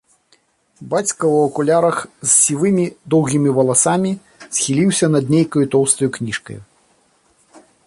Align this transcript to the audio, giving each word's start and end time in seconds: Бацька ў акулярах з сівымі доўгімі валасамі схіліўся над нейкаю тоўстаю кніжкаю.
Бацька 0.93 1.03
ў 1.35 1.37
акулярах 1.49 1.97
з 2.23 2.29
сівымі 2.45 2.85
доўгімі 3.15 3.49
валасамі 3.59 4.13
схіліўся 4.55 5.05
над 5.17 5.25
нейкаю 5.37 5.65
тоўстаю 5.77 6.09
кніжкаю. 6.19 6.61